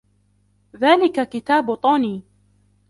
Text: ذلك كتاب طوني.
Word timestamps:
ذلك 0.75 1.19
كتاب 1.29 1.75
طوني. 1.75 2.23